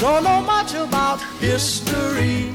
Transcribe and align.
don't 0.00 0.24
know 0.24 0.40
much 0.40 0.74
about 0.74 1.20
history. 1.40 2.48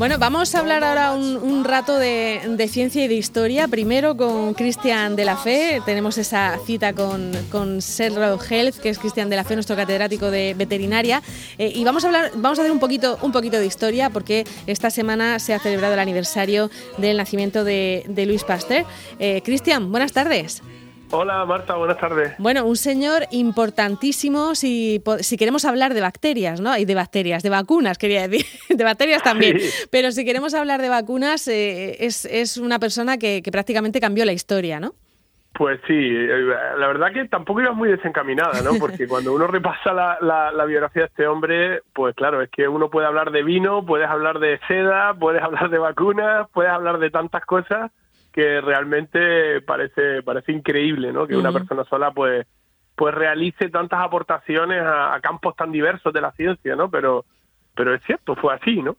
Bueno, 0.00 0.16
vamos 0.18 0.54
a 0.54 0.60
hablar 0.60 0.82
ahora 0.82 1.12
un, 1.12 1.62
rato 1.62 1.98
de, 1.98 2.68
ciencia 2.70 3.04
y 3.04 3.08
de 3.08 3.16
historia. 3.16 3.68
Primero 3.68 4.16
con 4.16 4.54
Cristian 4.54 5.14
de 5.14 5.26
la 5.26 5.36
Fe. 5.36 5.82
Tenemos 5.84 6.16
esa 6.16 6.58
cita 6.64 6.94
con, 6.94 7.32
con 7.50 7.80
Health, 7.98 8.78
que 8.78 8.88
es 8.88 8.98
Cristian 8.98 9.28
de 9.28 9.36
la 9.36 9.44
Fe, 9.44 9.56
nuestro 9.56 9.76
catedrático 9.76 10.30
de 10.30 10.54
veterinaria. 10.54 11.20
Eh, 11.58 11.70
y 11.74 11.84
vamos 11.84 12.04
a 12.04 12.06
hablar, 12.06 12.30
vamos 12.34 12.58
a 12.58 12.62
hacer 12.62 12.72
un 12.72 12.80
poquito, 12.80 13.18
un 13.20 13.30
poquito 13.30 13.58
de 13.58 13.66
historia, 13.66 14.08
porque 14.08 14.46
esta 14.66 14.88
semana 14.88 15.38
se 15.38 15.52
ha 15.52 15.58
celebrado 15.58 15.92
el 15.92 16.00
aniversario 16.00 16.70
del 16.96 17.18
nacimiento 17.18 17.62
de, 17.62 18.06
de 18.08 18.24
Luis 18.24 18.42
Pasteur. 18.42 18.86
Eh, 19.18 19.42
Cristian, 19.44 19.90
buenas 19.90 20.12
tardes. 20.12 20.62
Hola 21.12 21.44
Marta, 21.44 21.74
buenas 21.74 21.98
tardes. 21.98 22.34
Bueno, 22.38 22.64
un 22.64 22.76
señor 22.76 23.24
importantísimo 23.32 24.54
si, 24.54 25.02
si 25.20 25.36
queremos 25.36 25.64
hablar 25.64 25.92
de 25.92 26.00
bacterias, 26.00 26.60
¿no? 26.60 26.76
Y 26.76 26.84
de 26.84 26.94
bacterias, 26.94 27.42
de 27.42 27.50
vacunas, 27.50 27.98
quería 27.98 28.28
decir, 28.28 28.46
de 28.76 28.84
bacterias 28.84 29.20
también. 29.20 29.58
Pero 29.90 30.12
si 30.12 30.24
queremos 30.24 30.54
hablar 30.54 30.80
de 30.80 30.88
vacunas, 30.88 31.48
eh, 31.48 31.96
es, 32.04 32.26
es, 32.26 32.58
una 32.58 32.78
persona 32.78 33.18
que, 33.18 33.42
que, 33.42 33.50
prácticamente 33.50 34.00
cambió 34.00 34.24
la 34.24 34.32
historia, 34.32 34.78
¿no? 34.78 34.92
Pues 35.52 35.80
sí, 35.88 35.94
eh, 35.94 36.54
la 36.78 36.86
verdad 36.86 37.12
que 37.12 37.26
tampoco 37.26 37.60
iba 37.60 37.72
muy 37.72 37.88
desencaminada, 37.88 38.62
¿no? 38.62 38.78
Porque 38.78 39.08
cuando 39.08 39.34
uno 39.34 39.48
repasa 39.48 39.92
la, 39.92 40.16
la, 40.20 40.52
la, 40.52 40.64
biografía 40.64 41.02
de 41.02 41.08
este 41.08 41.26
hombre, 41.26 41.82
pues 41.92 42.14
claro, 42.14 42.40
es 42.40 42.50
que 42.50 42.68
uno 42.68 42.88
puede 42.88 43.08
hablar 43.08 43.32
de 43.32 43.42
vino, 43.42 43.84
puedes 43.84 44.08
hablar 44.08 44.38
de 44.38 44.60
seda, 44.68 45.12
puedes 45.14 45.42
hablar 45.42 45.70
de 45.70 45.78
vacunas, 45.78 46.48
puedes 46.54 46.70
hablar 46.70 47.00
de 47.00 47.10
tantas 47.10 47.44
cosas 47.46 47.90
que 48.32 48.60
realmente 48.60 49.60
parece 49.62 50.22
parece 50.22 50.52
increíble, 50.52 51.12
¿no? 51.12 51.26
Que 51.26 51.36
una 51.36 51.52
persona 51.52 51.84
sola 51.84 52.12
pues 52.12 52.46
pues 52.94 53.14
realice 53.14 53.70
tantas 53.70 54.00
aportaciones 54.00 54.82
a, 54.84 55.18
campos 55.22 55.56
tan 55.56 55.72
diversos 55.72 56.12
de 56.12 56.20
la 56.20 56.32
ciencia, 56.32 56.76
¿no? 56.76 56.90
Pero 56.90 57.24
pero 57.74 57.94
es 57.94 58.02
cierto, 58.04 58.34
fue 58.36 58.54
así, 58.54 58.82
¿no? 58.82 58.96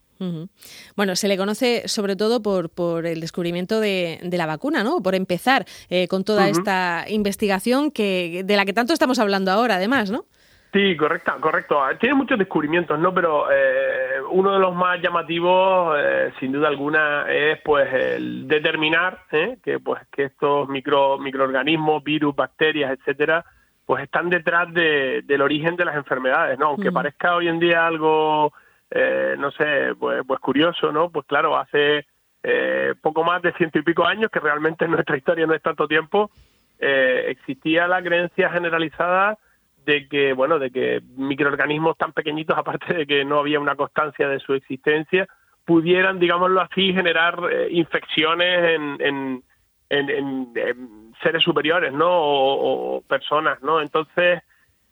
Bueno, 0.95 1.15
se 1.15 1.27
le 1.27 1.35
conoce 1.35 1.87
sobre 1.87 2.15
todo 2.15 2.43
por, 2.43 2.69
por 2.69 3.07
el 3.07 3.19
descubrimiento 3.21 3.79
de, 3.79 4.19
de 4.21 4.37
la 4.37 4.45
vacuna, 4.45 4.83
¿no? 4.83 5.01
Por 5.01 5.15
empezar 5.15 5.65
eh, 5.89 6.07
con 6.07 6.23
toda 6.23 6.47
esta 6.47 7.05
investigación 7.09 7.89
que 7.91 8.43
de 8.45 8.55
la 8.55 8.65
que 8.65 8.73
tanto 8.73 8.93
estamos 8.93 9.17
hablando 9.17 9.51
ahora, 9.51 9.75
además, 9.75 10.11
¿no? 10.11 10.25
Sí, 10.73 10.95
correcto, 10.95 11.33
correcto. 11.41 11.81
Tiene 11.99 12.15
muchos 12.15 12.39
descubrimientos, 12.39 12.97
¿no? 12.97 13.13
Pero 13.13 13.51
eh, 13.51 14.00
uno 14.31 14.53
de 14.53 14.59
los 14.59 14.75
más 14.75 15.01
llamativos, 15.01 15.95
eh, 15.99 16.31
sin 16.39 16.51
duda 16.51 16.67
alguna, 16.67 17.31
es 17.31 17.59
pues 17.61 17.93
el 17.93 18.47
determinar 18.47 19.25
¿eh? 19.31 19.57
que 19.63 19.79
pues 19.79 20.01
que 20.11 20.23
estos 20.25 20.67
micro, 20.69 21.17
microorganismos, 21.17 22.03
virus, 22.03 22.35
bacterias, 22.35 22.91
etcétera, 22.91 23.45
pues 23.85 24.03
están 24.03 24.29
detrás 24.29 24.73
de, 24.73 25.21
del 25.23 25.41
origen 25.41 25.75
de 25.75 25.85
las 25.85 25.95
enfermedades, 25.95 26.57
¿no? 26.57 26.67
Aunque 26.67 26.91
parezca 26.91 27.35
hoy 27.35 27.47
en 27.47 27.59
día 27.59 27.85
algo, 27.85 28.53
eh, 28.89 29.35
no 29.37 29.51
sé, 29.51 29.93
pues, 29.99 30.23
pues 30.25 30.39
curioso, 30.39 30.91
¿no? 30.91 31.09
Pues 31.09 31.25
claro, 31.25 31.57
hace 31.57 32.05
eh, 32.43 32.93
poco 33.01 33.23
más 33.23 33.41
de 33.41 33.53
ciento 33.53 33.79
y 33.79 33.83
pico 33.83 34.05
años, 34.05 34.31
que 34.31 34.39
realmente 34.39 34.85
en 34.85 34.91
nuestra 34.97 35.17
historia 35.17 35.45
no 35.45 35.53
es 35.53 35.61
tanto 35.61 35.87
tiempo, 35.87 36.31
eh, 36.79 37.25
existía 37.27 37.87
la 37.87 38.01
creencia 38.01 38.49
generalizada 38.49 39.37
de 39.85 40.07
que, 40.07 40.33
bueno, 40.33 40.59
de 40.59 40.71
que 40.71 41.01
microorganismos 41.17 41.97
tan 41.97 42.13
pequeñitos, 42.13 42.57
aparte 42.57 42.93
de 42.93 43.07
que 43.07 43.25
no 43.25 43.39
había 43.39 43.59
una 43.59 43.75
constancia 43.75 44.27
de 44.27 44.39
su 44.39 44.53
existencia, 44.53 45.27
pudieran, 45.65 46.19
digámoslo 46.19 46.61
así, 46.61 46.93
generar 46.93 47.39
eh, 47.51 47.67
infecciones 47.71 48.75
en, 48.75 48.97
en, 48.99 49.43
en, 49.89 51.11
seres 51.21 51.43
superiores, 51.43 51.93
¿no? 51.93 52.07
O, 52.09 53.01
personas, 53.01 53.61
¿no? 53.61 53.79
Entonces, 53.79 54.41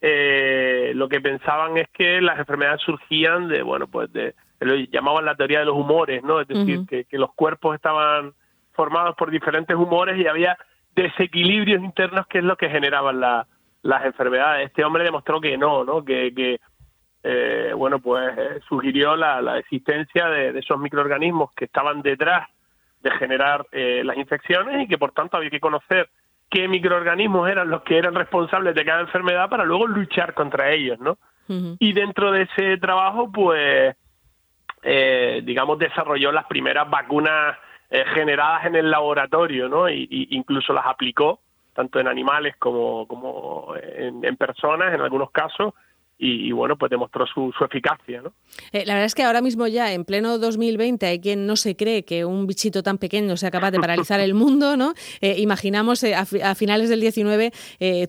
eh, 0.02 0.92
lo 0.94 1.10
que 1.10 1.22
pensaban 1.22 1.78
es 1.78 1.90
que 1.90 2.22
las 2.22 2.38
enfermedades 2.38 2.82
surgían 2.82 3.48
de, 3.48 3.64
bueno, 3.64 3.88
pues 3.88 4.14
de, 4.14 4.36
lo 4.60 4.76
llamaban 4.76 5.26
la 5.26 5.36
teoría 5.36 5.60
de 5.60 5.66
los 5.66 5.76
humores, 5.76 6.23
¿no? 6.23 6.40
Es 6.40 6.48
decir, 6.48 6.86
que, 6.88 7.05
que 7.05 7.17
los 7.17 7.33
cuerpos 7.33 7.76
estaban 7.76 8.33
formados 8.73 9.16
por 9.16 9.32
diferentes 9.32 9.76
humores 9.76 10.17
y 10.17 10.28
había 10.28 10.58
desequilibrios 10.95 11.83
internos 11.83 12.28
que 12.28 12.39
es 12.39 12.44
lo 12.44 12.58
que 12.58 12.70
generaban 12.70 13.20
la, 13.20 13.48
las 13.82 14.06
enfermedades. 14.06 14.67
Este 14.67 14.84
hombre 14.84 15.04
demostró 15.04 15.40
que 15.40 15.58
no, 15.58 15.84
¿no? 15.84 16.04
Que, 16.04 16.34
que 16.34 16.60
eh, 17.23 17.73
bueno, 17.76 18.00
pues 18.00 18.32
eh, 18.38 18.60
sugirió 18.67 19.16
la, 19.16 19.42
la 19.42 19.58
existencia 19.58 20.28
de, 20.28 20.58
esos 20.58 20.80
microorganismos 20.80 21.52
que 21.54 21.66
estaban 21.66 22.02
detrás 22.02 22.48
de 23.02 23.12
generar 23.12 23.66
eh, 23.72 24.02
las 24.06 24.17
infecciones 24.17 24.84
y 24.84 24.88
que 24.88 24.98
por 24.98 25.12
tanto 25.12 25.38
había 25.38 25.50
que 25.50 25.60
conocer 25.60 26.10
qué 26.50 26.67
microorganismos 26.67 27.50
eran 27.50 27.70
los 27.70 27.84
que 27.84 27.98
eran 27.98 28.16
responsables 28.16 28.73
de 28.73 28.86
cada 28.86 29.02
enfermedad 29.02 29.50
para 29.50 29.66
luego 29.66 29.88
luchar 29.88 30.34
contra 30.34 30.72
ellos, 30.72 31.00
¿no? 31.00 31.17
Y 31.80 31.94
dentro 31.94 32.32
de 32.32 32.44
ese 32.44 32.78
trabajo, 32.78 33.32
pues, 33.32 33.96
digamos, 34.84 35.80
desarrolló 35.80 36.32
las 36.32 36.46
primeras 36.46 36.88
vacunas 36.88 37.58
generadas 38.14 38.67
en 38.67 38.76
el 38.76 38.92
laboratorio, 38.92 39.67
¿no? 39.67 39.90
Y, 39.90 40.08
y 40.11 40.28
incluso 40.38 40.73
las 40.73 40.86
aplicó 40.86 41.40
tanto 41.80 41.98
en 42.02 42.10
animales 42.10 42.58
como, 42.60 43.08
como 43.08 43.73
en, 43.82 44.26
en 44.26 44.36
personas 44.36 44.94
en 44.94 45.00
algunos 45.00 45.32
casos, 45.32 45.73
y, 46.21 46.52
bueno, 46.52 46.75
pues 46.75 46.89
demostró 46.89 47.25
su, 47.25 47.53
su 47.57 47.63
eficacia. 47.63 48.21
¿no? 48.21 48.33
Eh, 48.73 48.83
la 48.85 48.95
verdad 48.95 49.05
es 49.05 49.15
que 49.15 49.23
ahora 49.23 49.41
mismo 49.41 49.67
ya, 49.67 49.93
en 49.93 50.03
pleno 50.03 50.37
2020, 50.37 51.05
hay 51.05 51.21
quien 51.21 51.47
no 51.47 51.55
se 51.55 51.77
cree 51.77 52.03
que 52.03 52.25
un 52.25 52.45
bichito 52.45 52.83
tan 52.83 52.97
pequeño 52.97 53.37
sea 53.37 53.52
capaz 53.52 53.71
de 53.71 53.80
paralizar 53.80 54.19
el 54.19 54.33
mundo, 54.33 54.75
¿no? 54.75 54.93
Eh, 55.21 55.35
imaginamos, 55.37 56.03
eh, 56.03 56.15
a, 56.15 56.25
finales 56.55 56.89
del 56.89 56.99
19 56.99 57.53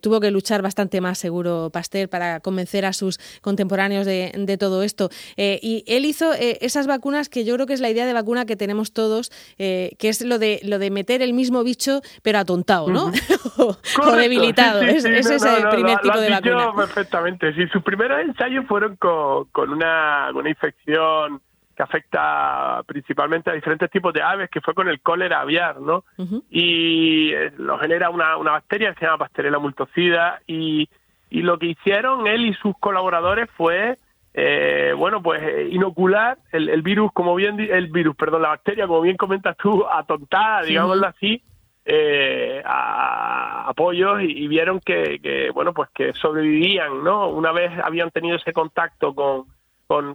tuvo 0.03 0.19
que 0.19 0.31
luchar 0.33 0.61
bastante 0.61 1.01
más, 1.01 1.19
seguro, 1.19 1.71
Pasteur, 1.73 2.09
para 2.09 2.41
convencer 2.41 2.85
a 2.85 2.93
sus 2.93 3.19
contemporáneos 3.43 4.07
de, 4.07 4.33
de 4.35 4.59
todo 4.59 4.83
esto. 4.83 5.09
y 5.37 5.85
él 5.87 6.05
hizo 6.05 6.33
esas 6.33 6.87
vacunas 6.89 7.29
que 7.29 7.45
yo 7.45 7.55
creo 7.55 7.67
que 7.67 7.75
es 7.75 7.81
la 7.81 7.91
idea 7.91 8.07
de 8.07 8.13
vacuna 8.13 8.45
que 8.45 8.57
tenemos 8.57 8.93
todos, 8.93 9.31
que 9.57 9.97
es 10.01 10.25
lo 10.25 10.39
de, 10.39 10.61
lo 10.65 10.79
de 10.79 10.91
meter 10.91 11.23
el 11.23 11.33
mismo 11.33 11.63
bicho, 11.63 12.01
pero 12.23 12.39
atontado, 12.39 12.89
¿no? 12.89 13.13
o, 13.59 13.77
debilitado. 14.17 14.83
ese 14.83 15.19
es 15.19 15.45
el 15.45 15.69
primer 15.69 15.99
tipo 15.99 16.19
de 16.19 16.31
vacuna. 16.31 16.73
perfectamente. 16.75 17.55
Sí, 17.55 17.67
su 17.69 17.83
primeros 18.01 18.29
ensayos 18.29 18.67
fueron 18.67 18.97
con, 18.97 19.45
con 19.53 19.71
una, 19.71 20.31
una 20.35 20.49
infección 20.49 21.43
que 21.77 21.83
afecta 21.83 22.83
principalmente 22.87 23.51
a 23.51 23.55
diferentes 23.55 23.91
tipos 23.91 24.15
de 24.15 24.23
aves, 24.23 24.49
que 24.49 24.63
fue 24.63 24.73
con 24.73 24.89
el 24.89 25.01
cólera 25.01 25.41
aviar, 25.41 25.81
¿no? 25.81 26.05
Y 26.51 27.33
eh, 27.33 27.53
lo 27.59 27.79
genera 27.79 28.09
una, 28.09 28.39
una 28.39 28.53
bacteria 28.53 28.93
que 28.93 29.01
se 29.01 29.05
llama 29.05 29.19
Pasteurella 29.19 29.59
multocida 29.59 30.41
y, 30.47 30.89
y 31.29 31.43
lo 31.43 31.59
que 31.59 31.67
hicieron 31.67 32.27
él 32.27 32.47
y 32.47 32.55
sus 32.55 32.75
colaboradores 32.79 33.51
fue, 33.57 33.99
eh, 34.33 34.95
bueno, 34.97 35.23
pues 35.23 35.43
eh, 35.43 35.69
inocular 35.71 36.39
el, 36.53 36.71
el, 36.71 36.81
virus, 36.81 37.13
como 37.13 37.35
bien, 37.35 37.61
el 37.61 37.89
virus, 37.89 38.17
perdón, 38.17 38.43
la 38.43 38.49
bacteria, 38.49 38.87
como 38.87 39.03
bien 39.03 39.19
comentas 39.19 39.57
tú, 39.59 39.85
atontada, 39.87 40.63
digámoslo 40.63 41.07
así, 41.07 41.43
eh, 41.85 42.63
a 42.65 43.69
apoyos 43.69 44.23
y, 44.23 44.47
vieron 44.49 44.81
que, 44.81 45.51
bueno 45.55 45.73
pues 45.73 45.89
que 45.95 46.13
sobrevivían 46.13 47.03
no 47.03 47.29
una 47.29 47.53
vez 47.53 47.73
habían 47.83 48.11
tenido 48.11 48.37
ese 48.37 48.53
contacto 48.53 49.15
con, 49.15 49.47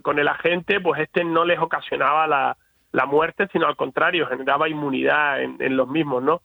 con, 0.02 0.20
el 0.20 0.28
agente 0.28 0.80
pues 0.80 1.02
este 1.02 1.24
no 1.24 1.44
les 1.44 1.59
ocasionaba 1.59 2.28
la, 2.28 2.58
la 2.92 3.06
muerte 3.06 3.48
sino 3.52 3.66
al 3.66 3.75
contrario 3.75 4.28
generaba 4.28 4.70
inmunidad 4.70 5.42
en, 5.42 5.58
en 5.59 5.75
los 5.75 5.88
mismos 5.88 6.22
no 6.22 6.42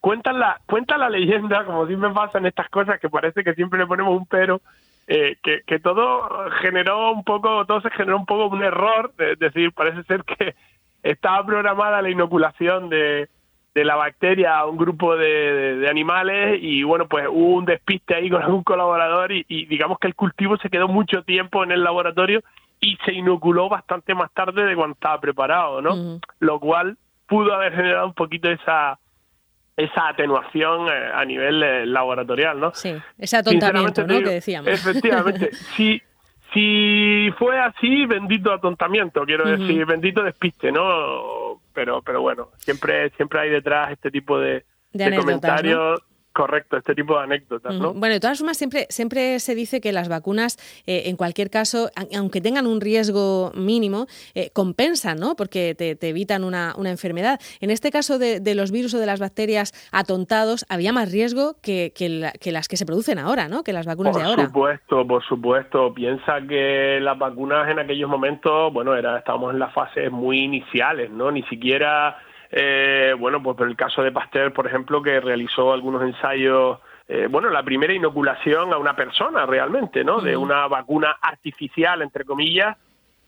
cuenta 0.00 0.32
la 0.32 0.60
cuenta 0.66 0.96
la 0.96 1.10
leyenda 1.10 1.64
como 1.66 1.86
siempre 1.86 2.10
pasa 2.10 2.38
en 2.38 2.46
estas 2.46 2.68
cosas 2.70 2.98
que 3.00 3.10
parece 3.10 3.44
que 3.44 3.54
siempre 3.54 3.78
le 3.78 3.86
ponemos 3.86 4.16
un 4.16 4.26
pero 4.26 4.62
eh, 5.06 5.36
que, 5.42 5.60
que 5.66 5.78
todo 5.78 6.50
generó 6.62 7.12
un 7.12 7.24
poco 7.24 7.66
todo 7.66 7.82
se 7.82 7.90
generó 7.90 8.16
un 8.16 8.26
poco 8.26 8.46
un 8.46 8.62
error 8.62 9.12
es 9.18 9.38
decir 9.38 9.72
parece 9.72 10.02
ser 10.04 10.24
que 10.24 10.54
estaba 11.02 11.44
programada 11.44 12.00
la 12.00 12.08
inoculación 12.08 12.88
de 12.88 13.28
de 13.74 13.84
la 13.84 13.96
bacteria 13.96 14.58
a 14.58 14.66
un 14.66 14.76
grupo 14.76 15.16
de, 15.16 15.86
animales 15.90 16.58
y 16.62 16.82
bueno, 16.84 17.08
pues 17.08 17.26
hubo 17.28 17.56
un 17.56 17.64
despiste 17.64 18.14
ahí 18.14 18.30
con 18.30 18.42
algún 18.42 18.62
colaborador 18.62 19.32
y, 19.32 19.66
digamos 19.66 19.98
que 19.98 20.06
el 20.06 20.14
cultivo 20.14 20.56
se 20.58 20.70
quedó 20.70 20.86
mucho 20.86 21.22
tiempo 21.24 21.64
en 21.64 21.72
el 21.72 21.82
laboratorio 21.82 22.42
y 22.80 22.96
se 23.04 23.12
inoculó 23.12 23.68
bastante 23.68 24.14
más 24.14 24.32
tarde 24.32 24.64
de 24.64 24.76
cuando 24.76 24.94
estaba 24.94 25.20
preparado, 25.20 25.82
¿no? 25.82 26.20
Lo 26.38 26.60
cual 26.60 26.96
pudo 27.26 27.52
haber 27.54 27.74
generado 27.74 28.06
un 28.06 28.14
poquito 28.14 28.50
esa 28.50 28.98
esa 29.76 30.08
atenuación 30.08 30.86
eh, 30.86 31.10
a 31.12 31.24
nivel 31.24 31.60
eh, 31.62 31.86
laboratorial, 31.86 32.60
¿no? 32.60 32.72
Sí, 32.74 32.94
ese 33.18 33.38
atontamiento, 33.38 34.06
¿no? 34.06 34.20
que 34.20 34.30
decíamos. 34.30 34.70
Efectivamente, 34.70 35.50
si, 35.76 36.00
si 36.52 37.28
fue 37.36 37.58
así, 37.58 38.06
bendito 38.06 38.52
atontamiento, 38.52 39.24
quiero 39.24 39.48
decir, 39.48 39.84
bendito 39.84 40.22
despiste, 40.22 40.70
¿no? 40.70 41.53
Pero 41.74 42.02
pero 42.02 42.22
bueno, 42.22 42.50
siempre 42.58 43.10
siempre 43.10 43.40
hay 43.40 43.50
detrás 43.50 43.92
este 43.92 44.10
tipo 44.10 44.38
de, 44.38 44.64
comentarios 45.16 46.00
Correcto, 46.34 46.76
este 46.76 46.96
tipo 46.96 47.16
de 47.16 47.22
anécdotas, 47.22 47.72
¿no? 47.76 47.94
Bueno, 47.94 48.12
de 48.12 48.18
todas 48.18 48.38
formas, 48.38 48.56
siempre, 48.56 48.86
siempre 48.90 49.38
se 49.38 49.54
dice 49.54 49.80
que 49.80 49.92
las 49.92 50.08
vacunas, 50.08 50.56
eh, 50.84 51.04
en 51.06 51.14
cualquier 51.14 51.48
caso, 51.48 51.90
aunque 52.12 52.40
tengan 52.40 52.66
un 52.66 52.80
riesgo 52.80 53.52
mínimo, 53.54 54.08
eh, 54.34 54.50
compensan, 54.52 55.20
¿no? 55.20 55.36
Porque 55.36 55.76
te, 55.76 55.96
evitan 56.08 56.42
una, 56.42 56.74
una, 56.76 56.90
enfermedad. 56.90 57.38
En 57.60 57.70
este 57.70 57.92
caso 57.92 58.18
de, 58.18 58.54
los 58.56 58.72
virus 58.72 58.94
o 58.94 58.98
de 58.98 59.06
las 59.06 59.20
bacterias 59.20 59.72
atontados, 59.92 60.66
había 60.68 60.92
más 60.92 61.12
riesgo 61.12 61.54
que, 61.62 61.92
que, 61.94 62.50
las 62.50 62.66
que 62.66 62.76
se 62.76 62.84
producen 62.84 63.20
ahora, 63.20 63.46
¿no? 63.46 63.62
Que 63.62 63.72
las 63.72 63.86
vacunas 63.86 64.16
de 64.16 64.22
ahora. 64.22 64.42
Por 64.42 64.46
supuesto, 64.46 65.06
por 65.06 65.24
supuesto. 65.24 65.94
Piensa 65.94 66.40
que 66.48 66.98
las 67.00 67.16
vacunas 67.16 67.70
en 67.70 67.78
aquellos 67.78 68.10
momentos, 68.10 68.72
bueno, 68.72 68.96
era, 68.96 69.18
estábamos 69.18 69.52
en 69.52 69.60
las 69.60 69.72
fases 69.72 70.10
muy 70.10 70.40
iniciales, 70.40 71.12
¿no? 71.12 71.30
Ni 71.30 71.44
siquiera 71.44 72.18
eh, 72.50 73.14
bueno, 73.18 73.42
pues 73.42 73.56
por 73.56 73.68
el 73.68 73.76
caso 73.76 74.02
de 74.02 74.12
Pasteur, 74.12 74.52
por 74.52 74.66
ejemplo, 74.66 75.02
que 75.02 75.20
realizó 75.20 75.72
algunos 75.72 76.02
ensayos, 76.02 76.78
eh, 77.08 77.26
bueno, 77.30 77.50
la 77.50 77.62
primera 77.62 77.92
inoculación 77.92 78.72
a 78.72 78.78
una 78.78 78.96
persona 78.96 79.46
realmente, 79.46 80.04
¿no? 80.04 80.20
De 80.20 80.36
una 80.36 80.66
vacuna 80.68 81.16
artificial, 81.20 82.02
entre 82.02 82.24
comillas, 82.24 82.76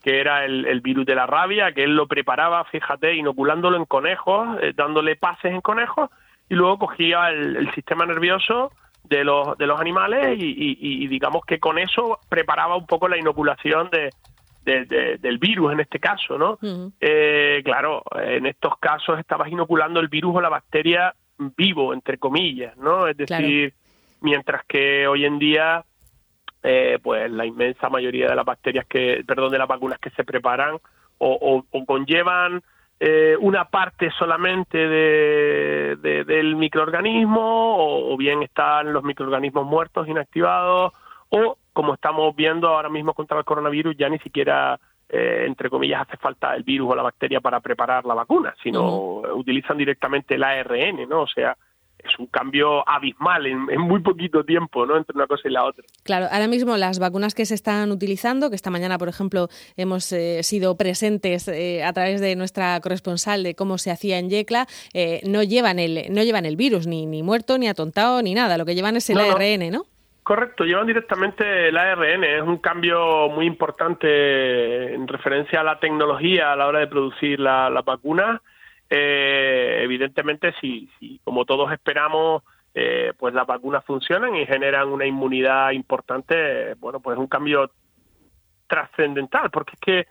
que 0.03 0.21
era 0.21 0.45
el, 0.45 0.81
virus 0.81 1.05
de 1.05 1.17
la 1.17 1.27
rabia, 1.27 1.73
que 1.73 1.83
él 1.83 1.97
lo 1.97 2.07
preparaba, 2.07 2.65
fíjate, 2.65 3.15
inoculándolo 3.17 3.77
en 3.77 3.87
conejos, 3.87 4.59
eh, 4.63 4.73
dándole 4.75 5.17
pases 5.17 5.53
en 5.53 5.61
conejos, 5.61 6.11
y 6.49 6.55
luego 6.55 6.79
cogía 6.79 7.31
el, 7.31 7.69
sistema 7.75 8.07
nervioso 8.07 8.71
de 9.03 9.25
los, 9.25 9.59
de 9.59 9.67
los 9.67 9.81
animales 9.81 10.37
y, 10.39 11.07
digamos 11.09 11.45
que 11.45 11.59
con 11.59 11.79
eso 11.79 12.21
preparaba 12.29 12.77
un 12.77 12.87
poco 12.87 13.09
la 13.09 13.19
inoculación 13.19 13.91
de, 13.91 14.11
del 14.67 15.39
virus 15.39 15.73
en 15.73 15.81
este 15.81 16.01
caso, 16.01 16.37
¿no? 16.37 16.59
Eh, 17.01 17.63
claro, 17.65 18.03
en 18.21 18.47
estos 18.47 18.77
casos 18.79 19.19
estabas 19.19 19.49
inoculando 19.49 20.01
el 20.01 20.09
virus 20.09 20.37
o 20.37 20.41
la 20.41 20.49
bacteria 20.49 21.15
vivo, 21.39 21.95
entre 21.95 22.19
comillas, 22.19 22.77
¿no? 22.77 23.07
Es 23.07 23.17
decir, 23.17 23.73
mientras 24.21 24.65
que 24.67 25.07
hoy 25.07 25.25
en 25.25 25.39
día, 25.39 25.85
eh, 26.63 26.99
pues 27.03 27.31
la 27.31 27.47
inmensa 27.47 27.89
mayoría 27.89 28.29
de 28.29 28.35
las 28.35 28.45
bacterias 28.45 28.87
que, 28.87 29.23
perdón, 29.27 29.53
de 29.53 29.59
las 29.59 29.69
vacunas 29.69 30.01
que 30.01 30.11
se 30.11 30.25
preparan 30.25 30.79
o, 31.19 31.65
conllevan 31.87 32.63
eh, 32.99 33.37
una 33.41 33.67
parte 33.67 34.11
solamente 34.19 34.79
de, 34.79 36.25
del 36.27 36.57
microorganismo 36.57 37.77
o, 37.77 38.13
o, 38.13 38.17
bien 38.17 38.43
están 38.43 38.93
los 38.93 39.05
microorganismos 39.05 39.65
muertos, 39.67 40.09
inactivados, 40.09 40.93
o 41.29 41.57
como 41.77 41.93
estamos 41.93 42.35
viendo 42.35 42.69
ahora 42.69 42.89
mismo 42.89 43.13
contra 43.13 43.39
el 43.39 43.45
coronavirus, 43.45 43.95
ya 43.99 44.09
ni 44.09 44.19
siquiera, 44.21 44.81
eh, 45.11 45.45
entre 45.47 45.69
comillas, 45.69 46.09
hace 46.09 46.17
falta 46.17 46.55
el 46.55 46.63
virus 46.63 46.91
o 46.91 46.95
la 46.95 47.03
bacteria 47.03 47.43
para 47.43 47.61
preparar 47.61 48.07
la 48.07 48.15
vacuna, 48.15 48.55
sino 48.63 49.21
utilizan 49.35 49.77
directamente 49.77 50.37
el 50.37 50.43
ARN, 50.43 51.07
¿no? 51.07 51.21
O 51.21 51.27
sea, 51.27 51.55
es 51.99 52.19
un 52.19 52.29
cambio 52.29 52.83
abismal 52.89 53.47
en, 53.47 53.79
muy 53.79 54.01
poquito 54.01 54.43
tiempo, 54.43 54.87
¿no? 54.87 54.97
Entre 54.97 55.15
una 55.15 55.27
cosa 55.27 55.49
y 55.49 55.51
la 55.51 55.67
otra. 55.67 55.85
Claro, 56.03 56.29
ahora 56.33 56.49
mismo 56.49 56.79
las 56.79 56.99
vacunas 56.99 57.35
que 57.35 57.45
se 57.45 57.55
están 57.55 57.91
utilizando, 57.93 58.49
que 58.49 58.57
esta 58.57 58.71
mañana, 58.71 58.97
por 58.97 59.11
ejemplo, 59.11 59.49
hemos 59.77 60.11
eh, 60.13 60.43
sido 60.45 60.79
presentes 60.79 61.47
eh, 61.47 61.85
a 61.85 61.93
través 61.93 62.23
de 62.23 62.37
nuestra 62.37 62.81
corresponsal 62.81 63.43
de 63.43 63.55
cómo 63.55 63.77
se 63.77 63.91
hacía 63.91 64.19
en 64.19 64.31
Yecla, 64.31 64.67
no 65.25 65.43
llevan 65.43 65.79
el 65.79 66.07
no 66.11 66.23
llevan 66.23 66.47
el 66.47 66.57
virus 66.57 66.87
ni 66.87 67.05
ni 67.05 67.23
muerto 67.23 67.59
ni 67.59 67.69
atontado 67.69 68.23
ni 68.23 68.33
nada. 68.33 68.57
Lo 68.57 68.65
que 68.65 68.75
llevan 68.75 68.97
es 68.97 69.11
el 69.11 69.19
ARN, 69.19 69.71
¿no? 69.71 69.85
Correcto, 70.27 70.65
llevan 70.65 70.89
directamente 70.89 71.69
el 71.69 71.77
ARN, 71.77 72.25
es 72.25 72.43
un 72.43 72.59
cambio 72.59 73.29
muy 73.29 73.47
importante 73.47 74.93
en 74.93 75.07
referencia 75.07 75.61
a 75.61 75.63
la 75.63 75.79
tecnología 75.79 76.51
a 76.51 76.57
la 76.57 76.67
hora 76.67 76.81
de 76.81 76.89
producir 76.89 77.39
la, 77.39 77.71
vacuna. 77.87 78.43
Eh, 78.91 79.79
evidentemente, 79.83 80.53
si, 80.61 80.91
si, 80.99 81.21
como 81.23 81.45
todos 81.45 81.71
esperamos, 81.71 82.43
eh, 82.75 83.13
pues 83.17 83.35
las 83.35 83.47
vacunas 83.47 83.85
funcionan 83.85 84.35
y 84.35 84.45
generan 84.47 84.89
una 84.89 85.07
inmunidad 85.07 85.71
importante, 85.71 86.75
bueno, 86.75 86.99
pues 86.99 87.15
es 87.15 87.21
un 87.21 87.29
cambio 87.29 87.71
trascendental, 88.67 89.51
porque 89.51 89.75
es 89.75 89.81
que 89.81 90.07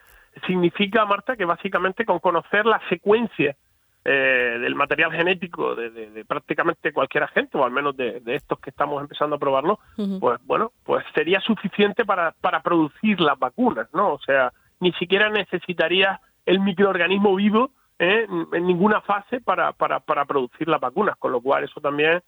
significa, 0.48 1.04
Marta, 1.04 1.36
que 1.36 1.44
básicamente 1.44 2.06
con 2.06 2.20
conocer 2.20 2.66
la 2.66 2.80
secuencia 2.88 3.58
eh, 4.08 4.60
del 4.62 4.76
material 4.76 5.12
genético 5.12 5.74
de, 5.74 6.24
prácticamente 6.28 6.94
cualquier 6.94 7.24
agente, 7.24 7.58
o 7.58 7.66
al 7.66 7.72
menos 7.72 7.98
de, 7.98 8.22
estos 8.28 8.60
que 8.60 8.70
estamos 8.70 9.02
empezando 9.02 9.36
a 9.36 9.40
probarlo, 9.40 9.80
pues 10.20 10.40
bueno, 10.46 10.72
pues 10.84 11.04
sería 11.16 11.40
suficiente 11.42 12.06
para, 12.06 12.32
para 12.40 12.62
producir 12.62 13.20
las 13.20 13.40
vacunas, 13.40 13.88
¿no? 13.94 14.14
O 14.14 14.20
sea, 14.20 14.54
ni 14.80 14.92
siquiera 14.94 15.30
necesitaría 15.30 16.22
el 16.46 16.60
microorganismo 16.60 17.36
vivo 17.36 17.72
¿eh? 17.98 18.28
en 18.54 18.68
ninguna 18.68 19.02
fase 19.02 19.42
para, 19.42 19.72
para, 19.74 20.00
para 20.00 20.26
producir 20.26 20.68
las 20.68 20.80
vacunas, 20.80 21.16
con 21.18 21.32
lo 21.32 21.42
cual 21.42 21.64
eso 21.64 21.82
también 21.82 22.22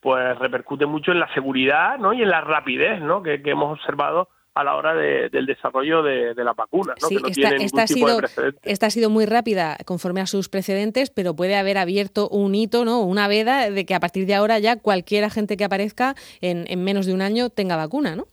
pues 0.00 0.38
repercute 0.38 0.86
mucho 0.86 1.12
en 1.12 1.18
la 1.18 1.32
seguridad 1.34 1.98
¿no? 1.98 2.12
y 2.12 2.22
en 2.22 2.30
la 2.30 2.42
rapidez 2.42 3.00
¿no? 3.00 3.22
que, 3.22 3.42
que 3.42 3.50
hemos 3.50 3.72
observado 3.72 4.28
a 4.54 4.62
la 4.64 4.76
hora 4.76 4.94
del 4.94 5.46
desarrollo 5.46 6.02
de, 6.02 6.34
la 6.36 6.52
vacuna, 6.52 6.94
¿no? 7.02 7.08
que 7.08 7.16
no 7.16 7.28
esta, 7.28 7.48
esta 7.56 7.82
ha 7.82 7.86
sido, 7.86 8.20
Esta 8.62 8.86
ha 8.86 8.90
sido 8.90 9.10
muy 9.10 9.26
rápida 9.26 9.76
conforme 9.84 10.20
a 10.20 10.26
sus 10.26 10.48
precedentes, 10.48 11.10
pero 11.10 11.34
puede 11.34 11.56
haber 11.56 11.76
abierto 11.76 12.28
un 12.28 12.54
hito, 12.54 12.84
¿no? 12.84 13.00
una 13.00 13.26
veda 13.26 13.70
de 13.70 13.84
que 13.84 13.94
a 13.94 14.00
partir 14.00 14.26
de 14.26 14.34
ahora 14.34 14.58
ya 14.60 14.76
cualquier 14.78 15.24
agente 15.24 15.56
que 15.56 15.64
aparezca 15.64 16.14
en, 16.40 16.64
en 16.68 16.84
menos 16.84 17.06
de 17.06 17.14
un 17.14 17.22
año 17.22 17.50
tenga 17.50 17.76
vacuna, 17.76 18.14
¿no? 18.14 18.26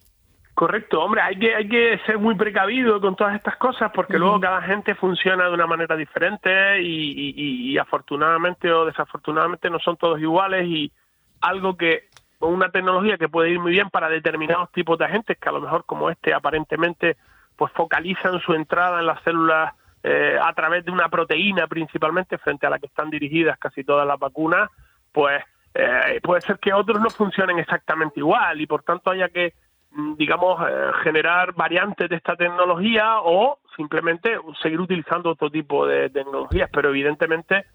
Correcto, 0.54 1.02
hombre, 1.02 1.22
hay 1.22 1.40
que, 1.40 1.56
hay 1.56 1.68
que 1.68 2.00
ser 2.06 2.20
muy 2.20 2.36
precavido 2.36 3.00
con 3.02 3.16
todas 3.16 3.36
estas 3.36 3.56
cosas 3.56 3.92
porque 3.96 4.20
luego 4.20 4.40
cada 4.40 4.62
gente 4.62 4.94
funciona 4.94 5.46
de 5.46 5.54
una 5.54 5.66
manera 5.66 5.96
diferente 5.96 6.82
y, 6.82 7.72
y, 7.72 7.78
afortunadamente 7.80 8.72
o 8.72 8.86
desafortunadamente 8.86 9.70
no 9.70 9.80
son 9.80 9.98
todos 9.98 10.20
iguales 10.20 10.68
y 10.68 10.92
algo 11.40 11.78
que 11.78 12.10
una 12.42 12.70
tecnología 12.70 13.18
que 13.18 13.30
puede 13.30 13.52
ir 13.52 13.60
muy 13.60 13.72
bien 13.72 13.90
para 13.90 14.10
determinados 14.10 14.72
tipos 14.72 14.98
de 14.98 15.06
agentes 15.06 15.38
que 15.38 15.50
a 15.50 15.52
lo 15.52 15.62
mejor 15.62 15.86
como 15.86 16.10
este 16.10 16.34
aparentemente 16.34 17.18
pues 17.56 17.72
focalizan 17.74 18.40
su 18.40 18.54
entrada 18.54 19.00
en 19.00 19.06
las 19.06 19.22
células 19.24 19.74
eh, 20.04 20.36
a 20.42 20.52
través 20.54 20.84
de 20.84 20.92
una 20.92 21.10
proteína 21.10 21.68
principalmente 21.68 22.40
frente 22.40 22.66
a 22.66 22.72
la 22.72 22.80
que 22.80 22.88
están 22.88 23.12
dirigidas 23.12 23.60
casi 23.60 23.84
todas 23.84 24.08
las 24.08 24.18
vacunas, 24.18 24.70
pues 25.12 25.44
eh, 25.76 26.20
puede 26.24 26.42
ser 26.42 26.58
que 26.58 26.74
otros 26.74 27.00
no 27.00 27.10
funcionen 27.12 27.60
exactamente 27.60 28.20
igual 28.20 28.60
y 28.60 28.66
por 28.66 28.82
tanto 28.82 29.12
haya 29.12 29.30
que 29.30 29.54
mm, 29.92 30.16
digamos 30.16 30.60
eh, 30.68 30.92
generar 31.04 31.54
variantes 31.54 32.10
de 32.10 32.16
esta 32.16 32.36
tecnología 32.36 33.20
o 33.22 33.60
simplemente 33.76 34.38
seguir 34.64 34.82
utilizando 34.82 35.30
otro 35.30 35.52
tipo 35.52 35.86
de 35.86 36.10
tecnologías. 36.10 36.70
Pero 36.74 36.90
evidentemente 36.90 37.66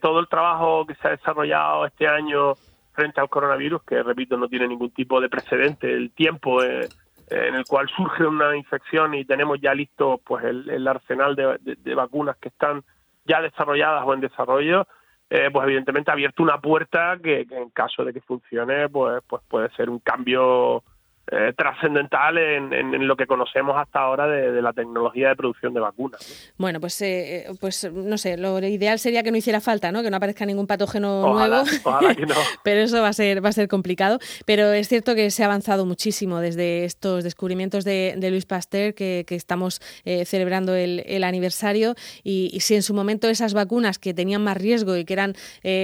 todo 0.00 0.20
el 0.20 0.28
trabajo 0.28 0.86
que 0.86 0.94
se 0.94 1.08
ha 1.08 1.10
desarrollado 1.10 1.84
este 1.84 2.08
año 2.08 2.54
frente 2.92 3.20
al 3.20 3.28
coronavirus, 3.28 3.82
que 3.84 4.02
repito, 4.02 4.36
no 4.36 4.48
tiene 4.48 4.68
ningún 4.68 4.90
tipo 4.90 5.20
de 5.20 5.28
precedente. 5.28 5.92
El 5.92 6.12
tiempo 6.12 6.62
eh, 6.62 6.88
en 7.28 7.54
el 7.54 7.64
cual 7.64 7.88
surge 7.88 8.26
una 8.26 8.56
infección 8.56 9.14
y 9.14 9.24
tenemos 9.24 9.58
ya 9.60 9.74
listo 9.74 10.20
pues 10.24 10.44
el, 10.44 10.86
arsenal 10.86 11.34
de, 11.34 11.94
vacunas 11.94 12.36
que 12.36 12.48
están 12.48 12.82
ya 13.24 13.40
desarrolladas 13.40 14.04
o 14.06 14.14
en 14.14 14.20
desarrollo, 14.20 14.86
eh, 15.30 15.48
pues 15.52 15.64
evidentemente 15.64 16.10
ha 16.10 16.14
abierto 16.14 16.42
una 16.42 16.60
puerta 16.60 17.16
que, 17.22 17.46
que, 17.46 17.56
en 17.56 17.70
caso 17.70 18.04
de 18.04 18.12
que 18.12 18.20
funcione, 18.20 18.88
pues, 18.88 19.22
pues 19.26 19.42
puede 19.48 19.70
ser 19.70 19.88
un 19.88 20.00
cambio 20.00 20.82
eh, 21.30 21.52
trascendental 21.56 22.36
en, 22.36 23.06
lo 23.06 23.16
que 23.16 23.26
conocemos 23.26 23.76
hasta 23.76 24.00
ahora 24.00 24.26
de, 24.26 24.60
la 24.60 24.72
tecnología 24.72 25.28
de 25.28 25.36
producción 25.36 25.72
de 25.72 25.80
vacunas. 25.80 26.52
Bueno, 26.58 26.80
pues, 26.80 27.00
eh, 27.00 27.46
eh, 27.46 27.54
pues 27.60 27.90
no 27.92 28.18
sé, 28.18 28.36
lo 28.36 28.58
ideal 28.58 28.98
sería 28.98 29.22
que 29.22 29.30
no 29.30 29.36
hiciera 29.36 29.60
falta, 29.60 29.92
¿no? 29.92 30.02
Que 30.02 30.10
no 30.10 30.16
aparezca 30.16 30.44
ningún 30.44 30.66
patógeno 30.66 31.32
nuevo. 31.32 31.62
Pero 32.64 32.80
eso 32.80 33.00
va 33.00 33.08
a 33.08 33.12
ser 33.12 33.42
va 33.42 33.50
a 33.50 33.52
ser 33.52 33.68
complicado. 33.68 34.18
Pero 34.46 34.72
es 34.72 34.88
cierto 34.88 35.14
que 35.14 35.30
se 35.30 35.42
ha 35.44 35.46
avanzado 35.46 35.86
muchísimo 35.86 36.40
desde 36.40 36.84
estos 36.84 37.22
descubrimientos 37.22 37.84
de, 37.84 38.16
Luis 38.30 38.44
Pasteur, 38.44 38.94
que, 38.94 39.24
estamos 39.28 39.80
celebrando 40.24 40.74
el, 40.74 41.24
aniversario. 41.24 41.94
Y, 42.24 42.58
si 42.60 42.74
en 42.74 42.82
su 42.82 42.94
momento 42.94 43.28
esas 43.28 43.54
vacunas 43.54 43.98
que 43.98 44.12
tenían 44.12 44.42
más 44.42 44.56
riesgo 44.56 44.96
y 44.96 45.04
que 45.04 45.12
eran 45.12 45.34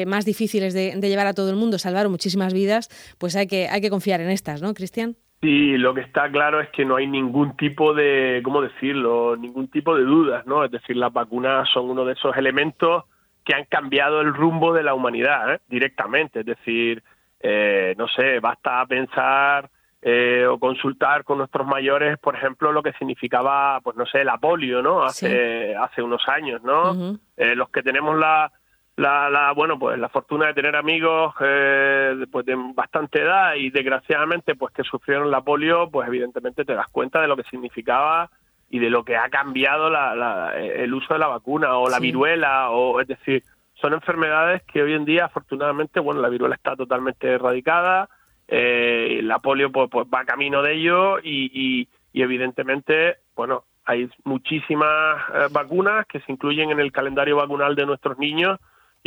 más 0.07 0.25
difíciles 0.25 0.75
de, 0.75 0.95
de 0.97 1.09
llevar 1.09 1.27
a 1.27 1.35
todo 1.35 1.51
el 1.51 1.57
mundo 1.57 1.79
salvaron 1.79 2.11
muchísimas 2.11 2.53
vidas, 2.53 2.89
pues 3.19 3.37
hay 3.37 3.47
que, 3.47 3.69
hay 3.69 3.81
que 3.81 3.91
confiar 3.91 4.21
en 4.21 4.31
estas, 4.31 4.61
¿no, 4.63 4.75
Cristian? 4.75 5.17
Sí, 5.41 5.79
lo 5.79 5.95
que 5.95 6.01
está 6.01 6.29
claro 6.31 6.61
es 6.61 6.69
que 6.71 6.85
no 6.85 6.97
hay 6.97 7.07
ningún 7.07 7.57
tipo 7.57 7.95
de, 7.95 8.41
¿cómo 8.43 8.61
decirlo?, 8.61 9.37
ningún 9.37 9.69
tipo 9.69 9.95
de 9.95 10.03
dudas, 10.03 10.45
¿no? 10.47 10.65
Es 10.65 10.71
decir, 10.71 10.97
las 10.97 11.13
vacunas 11.13 11.69
son 11.73 11.89
uno 11.91 12.05
de 12.05 12.15
esos 12.15 12.37
elementos 12.37 13.05
que 13.45 13.55
han 13.55 13.65
cambiado 13.67 14.21
el 14.21 14.35
rumbo 14.35 14.75
de 14.75 14.83
la 14.83 14.95
humanidad 14.95 15.55
¿eh? 15.55 15.61
directamente. 15.69 16.41
Es 16.41 16.47
decir, 16.47 17.05
eh, 17.41 17.95
no 17.97 18.09
sé, 18.09 18.41
basta 18.41 18.85
pensar 18.87 19.71
eh, 20.03 20.45
o 20.45 20.59
consultar 20.59 21.23
con 21.23 21.39
nuestros 21.39 21.67
mayores, 21.67 22.19
por 22.19 22.35
ejemplo, 22.35 22.73
lo 22.73 22.83
que 22.83 22.93
significaba, 22.95 23.81
pues 23.81 23.97
no 23.97 24.07
sé, 24.07 24.25
la 24.25 24.39
polio, 24.39 24.83
¿no? 24.83 25.05
Hace, 25.05 25.75
hace 25.77 26.03
unos 26.03 26.29
años, 26.29 26.63
¿no? 26.63 27.17
los 27.37 27.71
que 27.71 27.83
tenemos 27.85 28.19
la, 28.19 28.51
la, 28.99 29.31
la, 29.31 29.53
bueno 29.53 29.79
pues 29.79 29.99
la 29.99 30.09
fortuna 30.09 30.47
de 30.47 30.55
tener 30.55 30.77
amigos 30.77 31.35
eh, 31.41 32.27
pues 32.31 32.45
de 32.45 32.57
bastante 32.75 33.23
edad 33.23 33.55
y 33.55 33.71
desgraciadamente 33.71 34.55
pues 34.55 34.75
que 34.75 34.83
sufrieron 34.83 35.31
la 35.31 35.41
polio 35.41 35.89
pues 35.91 36.07
evidentemente 36.09 36.65
te 36.65 36.75
das 36.75 36.89
cuenta 36.89 37.21
de 37.21 37.29
lo 37.29 37.37
que 37.37 37.45
significaba 37.45 38.31
y 38.71 38.79
de 38.79 38.91
lo 38.91 39.05
que 39.05 39.17
ha 39.17 39.31
cambiado 39.31 39.89
la, 39.89 40.53
el 40.57 40.93
uso 40.93 41.15
de 41.15 41.21
la 41.21 41.29
vacuna 41.29 41.79
o 41.79 41.89
la 41.89 41.99
viruela 42.01 42.71
o 42.71 43.01
es 43.01 43.09
decir 43.09 43.43
son 43.81 43.93
enfermedades 43.93 44.63
que 44.65 44.83
hoy 44.83 44.95
en 44.95 45.05
día, 45.05 45.27
afortunadamente, 45.27 46.01
bueno, 46.01 46.21
la 46.21 46.29
viruela 46.29 46.57
está 46.57 46.75
totalmente 46.75 47.29
erradicada, 47.29 48.09
eh, 48.49 49.21
la 49.23 49.39
polio 49.39 49.71
pues, 49.71 49.89
pues, 49.91 50.07
va 50.13 50.25
camino 50.25 50.63
de 50.63 50.75
ello 50.75 51.19
y, 51.21 51.89
y, 52.13 52.21
evidentemente, 52.21 53.19
bueno, 53.37 53.65
hay 53.85 54.11
muchísimas 54.25 55.23
eh, 55.33 55.47
vacunas 55.53 56.07
que 56.07 56.21
se 56.21 56.33
incluyen 56.33 56.71
en 56.71 56.81
el 56.81 56.91
calendario 56.91 57.37
vacunal 57.37 57.77
de 57.77 57.87
nuestros 57.87 58.19
niños 58.19 58.59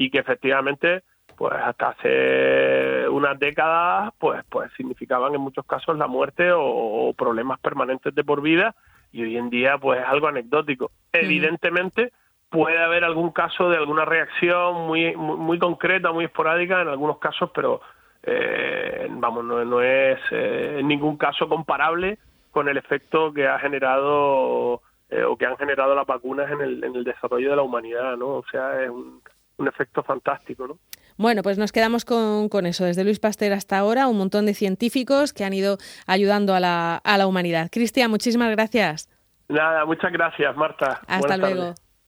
y 0.02 0.10
que 0.10 0.20
efectivamente 0.20 1.04
pues 1.36 1.54
hasta 1.54 1.90
hace 1.90 3.08
unas 3.10 3.38
décadas 3.38 4.12
pues 4.18 4.44
pues 4.50 4.72
significaban 4.76 5.36
en 5.36 5.42
muchos 5.42 5.66
casos 5.66 5.96
la 5.98 6.08
muerte 6.08 6.52
o, 6.54 7.14
problemas 7.16 7.60
permanentes 7.60 8.16
de 8.16 8.24
por 8.24 8.42
vida 8.42 8.74
y 9.12 9.24
hoy 9.24 9.38
en 9.38 9.50
día 9.50 9.78
pues 9.78 10.00
es 10.00 10.08
algo 10.08 10.28
anecdótico. 10.28 10.92
Evidentemente 11.14 12.12
puede 12.50 12.80
haber 12.80 13.04
algún 13.04 13.32
caso 13.32 13.70
de 13.70 13.78
alguna 13.78 14.06
reacción 14.06 14.88
muy, 14.88 15.16
muy, 15.16 15.60
concreta, 15.60 16.12
muy 16.12 16.26
esporádica 16.26 16.82
en 16.82 16.88
algunos 16.88 17.20
casos, 17.20 17.52
pero 17.54 17.82
eh, 18.24 19.08
vamos, 19.10 19.44
no, 19.46 19.64
no 19.64 19.82
es 19.82 20.20
eh, 20.32 20.78
en 20.80 20.88
ningún 20.88 21.18
caso 21.18 21.48
comparable 21.48 22.18
con 22.50 22.70
el 22.70 22.78
efecto 22.78 23.34
que 23.34 23.48
ha 23.48 23.60
generado 23.60 24.82
eh, 25.10 25.24
o 25.24 25.38
que 25.38 25.46
han 25.46 25.58
generado 25.58 25.94
las 25.94 26.08
vacunas 26.08 26.50
en 26.52 26.62
el, 26.62 26.84
en 26.84 26.96
el 26.96 27.04
desarrollo 27.04 27.52
de 27.52 27.56
la 27.56 27.62
humanidad, 27.62 28.18
¿no? 28.18 28.28
O 28.28 28.46
sea, 28.50 28.82
es 28.82 28.90
un, 28.90 29.22
un 29.62 29.68
efecto 29.68 30.04
fantástico, 30.04 30.68
¿no? 30.68 30.78
Bueno, 31.18 31.44
pues 31.44 31.58
nos 31.58 31.72
quedamos 31.72 32.06
con, 32.06 32.50
con, 32.50 32.66
eso. 32.66 32.86
Desde 32.86 33.04
Luis 33.04 33.20
Pasteur 33.20 33.54
hasta 33.54 33.78
ahora, 33.78 34.08
un 34.08 34.18
montón 34.18 34.46
de 34.46 34.54
científicos 34.54 35.34
que 35.34 35.44
han 35.44 35.54
ido 35.54 35.78
ayudando 36.08 36.56
a 36.56 36.60
la, 36.60 36.96
a 36.98 37.18
la 37.18 37.28
humanidad. 37.28 37.70
Cristian, 37.72 38.10
muchísimas 38.10 38.50
gracias. 38.52 39.10
Nada, 39.48 39.86
muchas 39.86 40.12
gracias, 40.12 40.56
Marta. 40.56 41.02
Hasta 41.08 41.38
luego. 41.38 41.76